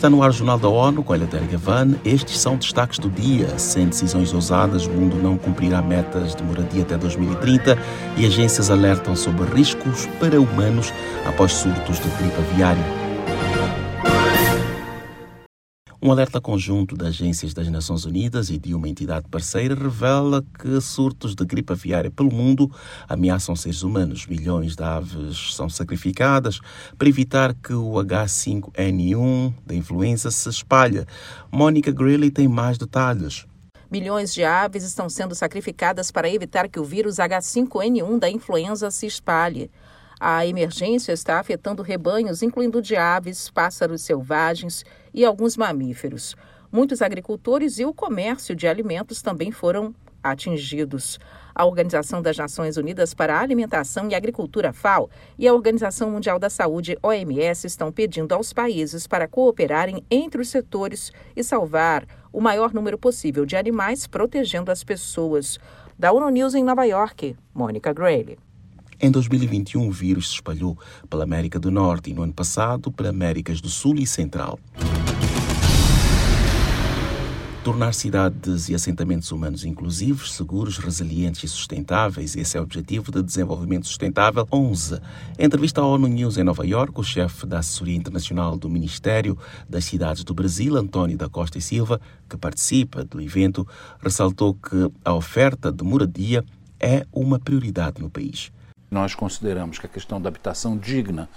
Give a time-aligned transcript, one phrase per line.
[0.00, 1.94] Está no ar o Jornal da ONU com Eleutério Gavan.
[2.06, 3.58] Estes são destaques do dia.
[3.58, 7.76] Sem decisões ousadas, o mundo não cumprirá metas de moradia até 2030
[8.16, 10.90] e agências alertam sobre riscos para humanos
[11.26, 13.09] após surtos de gripe aviária.
[16.02, 20.80] Um alerta conjunto de agências das Nações Unidas e de uma entidade parceira revela que
[20.80, 22.74] surtos de gripe aviária pelo mundo
[23.06, 24.26] ameaçam seres humanos.
[24.26, 26.58] Milhões de aves são sacrificadas
[26.96, 31.04] para evitar que o H5N1 da influenza se espalhe.
[31.52, 33.46] Mônica Greeley tem mais detalhes.
[33.90, 39.04] Milhões de aves estão sendo sacrificadas para evitar que o vírus H5N1 da influenza se
[39.04, 39.70] espalhe.
[40.18, 44.82] A emergência está afetando rebanhos, incluindo de aves, pássaros selvagens
[45.12, 46.36] e alguns mamíferos.
[46.72, 51.18] Muitos agricultores e o comércio de alimentos também foram atingidos.
[51.54, 56.38] A Organização das Nações Unidas para a Alimentação e Agricultura, FAO, e a Organização Mundial
[56.38, 62.40] da Saúde, OMS, estão pedindo aos países para cooperarem entre os setores e salvar o
[62.40, 65.58] maior número possível de animais, protegendo as pessoas.
[65.98, 68.38] Da ONU News em Nova York, Mônica Grayle.
[68.98, 73.10] Em 2021, o vírus se espalhou pela América do Norte e no ano passado pelas
[73.10, 74.58] Américas do Sul e Central.
[77.62, 82.34] Tornar cidades e assentamentos humanos inclusivos, seguros, resilientes e sustentáveis.
[82.34, 84.98] Esse é o objetivo de desenvolvimento sustentável 11.
[85.38, 89.36] Em entrevista à ONU News em Nova York, o chefe da assessoria internacional do Ministério
[89.68, 93.68] das Cidades do Brasil, António da Costa e Silva, que participa do evento,
[94.02, 96.42] ressaltou que a oferta de moradia
[96.80, 98.50] é uma prioridade no país.
[98.90, 101.28] Nós consideramos que a questão da habitação digna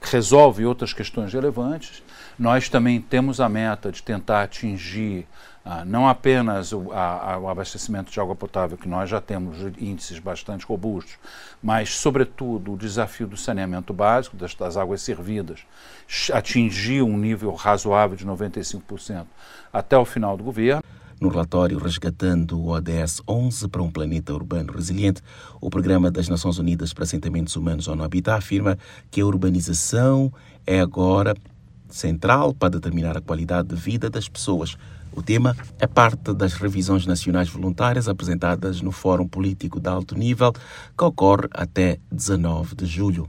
[0.00, 2.02] resolve outras questões relevantes.
[2.38, 5.26] Nós também temos a meta de tentar atingir
[5.70, 9.58] ah, não apenas o, a, a, o, abastecimento de água potável, que nós já temos
[9.78, 11.18] índices bastante robustos,
[11.62, 15.60] mas, sobretudo, o desafio do saneamento básico, das, das águas servidas,
[16.32, 19.26] atingir um nível razoável de 95%
[19.70, 20.82] até o final do governo.
[21.20, 25.20] No relatório Resgatando o ODS 11 para um Planeta Urbano Resiliente,
[25.60, 28.78] o Programa das Nações Unidas para Assentamentos Humanos ONU Habitat afirma
[29.10, 30.32] que a urbanização
[30.64, 31.34] é agora
[31.88, 34.76] central para determinar a qualidade de vida das pessoas.
[35.12, 40.52] O tema é parte das revisões nacionais voluntárias apresentadas no Fórum Político de Alto Nível,
[40.96, 43.28] que ocorre até 19 de julho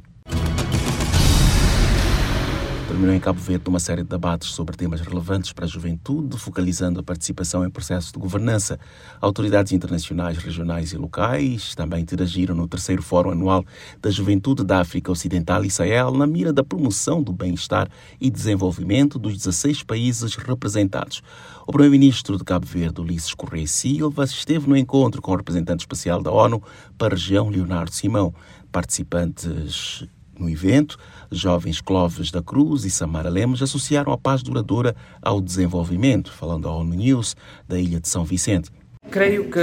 [2.89, 6.99] terminou em Cabo Verde uma série de debates sobre temas relevantes para a juventude, focalizando
[6.99, 8.79] a participação em processos de governança.
[9.21, 13.63] Autoridades internacionais, regionais e locais também interagiram no terceiro Fórum Anual
[14.01, 17.87] da Juventude da África Ocidental e Sahel na mira da promoção do bem-estar
[18.19, 21.21] e desenvolvimento dos 16 países representados.
[21.67, 26.23] O primeiro-ministro de Cabo Verde, Ulisses Correia Silva, esteve no encontro com o representante especial
[26.23, 26.59] da ONU
[26.97, 28.33] para a região, Leonardo Simão.
[28.71, 30.07] Participantes
[30.39, 30.97] no evento,
[31.31, 36.75] jovens Clóvis da Cruz e Samara Lemos associaram a paz duradoura ao desenvolvimento, falando à
[36.75, 37.35] ONU News
[37.67, 38.71] da Ilha de São Vicente.
[39.09, 39.59] Creio que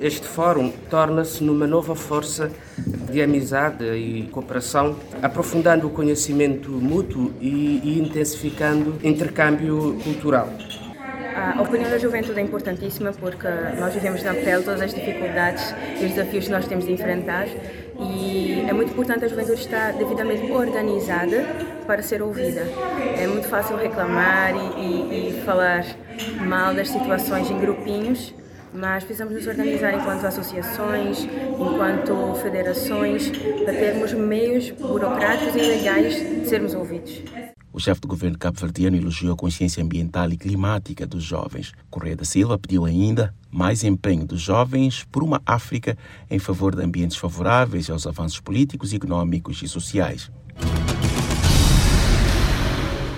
[0.00, 2.50] este fórum torna-se numa nova força
[3.10, 10.52] de amizade e cooperação, aprofundando o conhecimento mútuo e, e intensificando intercâmbio cultural.
[11.36, 13.46] A opinião da juventude é importantíssima porque
[13.78, 17.46] nós vivemos na pele todas as dificuldades e os desafios que nós temos de enfrentar
[18.00, 21.44] e é muito importante a juventude estar devidamente organizada
[21.86, 22.62] para ser ouvida.
[23.20, 25.84] É muito fácil reclamar e, e, e falar
[26.40, 28.34] mal das situações em grupinhos,
[28.72, 33.30] mas precisamos nos organizar enquanto associações, enquanto federações,
[33.62, 37.22] para termos meios burocráticos e legais de sermos ouvidos.
[37.76, 41.74] O chefe do governo cabo-verdiano elogiou a consciência ambiental e climática dos jovens.
[41.90, 45.94] Correia da Silva pediu ainda mais empenho dos jovens por uma África
[46.30, 50.30] em favor de ambientes favoráveis aos avanços políticos, econômicos e sociais.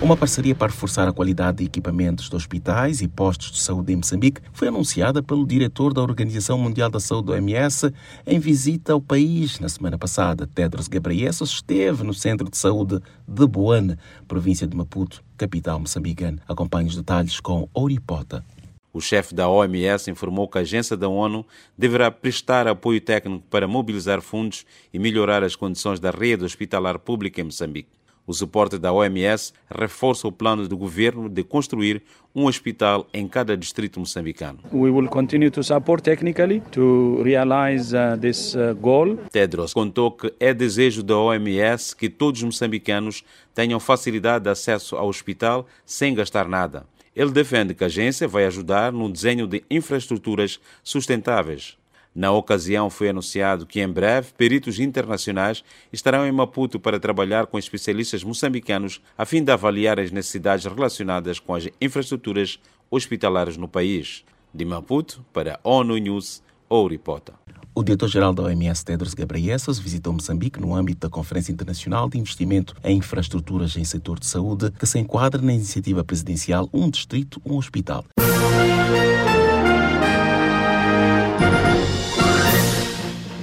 [0.01, 3.97] Uma parceria para reforçar a qualidade de equipamentos de hospitais e postos de saúde em
[3.97, 7.93] Moçambique foi anunciada pelo diretor da Organização Mundial da Saúde, OMS,
[8.25, 10.47] em visita ao país na semana passada.
[10.47, 13.97] Tedros Ghebreyesus esteve no Centro de Saúde de Boane,
[14.29, 16.41] província de Maputo, capital moçambicana.
[16.47, 18.45] Acompanhe os detalhes com Ouripota.
[18.93, 21.45] O chefe da OMS informou que a agência da ONU
[21.77, 27.41] deverá prestar apoio técnico para mobilizar fundos e melhorar as condições da rede hospitalar pública
[27.41, 27.98] em Moçambique.
[28.29, 32.03] O suporte da OMS reforça o plano do governo de construir
[32.37, 34.59] um hospital em cada distrito moçambicano.
[34.71, 39.17] We will continue to support technically to realize uh, this uh, goal.
[39.33, 44.95] Tedros contou que é desejo da OMS que todos os moçambicanos tenham facilidade de acesso
[44.97, 46.85] ao hospital sem gastar nada.
[47.17, 51.79] Ele defende que a agência vai ajudar no desenho de infraestruturas sustentáveis
[52.19, 55.63] Na ocasião, foi anunciado que em breve peritos internacionais
[55.93, 61.39] estarão em Maputo para trabalhar com especialistas moçambicanos a fim de avaliar as necessidades relacionadas
[61.39, 62.59] com as infraestruturas
[62.91, 64.25] hospitalares no país.
[64.53, 67.35] De Maputo, para ONU News, Ouripota.
[67.73, 72.75] O diretor-geral da OMS, Tedros Ghebreyesus, visitou Moçambique no âmbito da Conferência Internacional de Investimento
[72.83, 77.55] em Infraestruturas em Setor de Saúde, que se enquadra na iniciativa presidencial Um Distrito, Um
[77.55, 78.05] Hospital.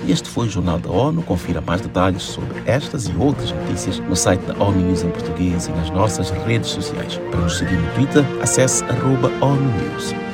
[0.07, 1.24] Este foi o Jornal da ONU.
[1.24, 5.68] Confira mais detalhes sobre estas e outras notícias no site da ONU News em português
[5.68, 7.19] e nas nossas redes sociais.
[7.31, 10.25] Para nos seguir no Twitter, acesse arroba ONU News.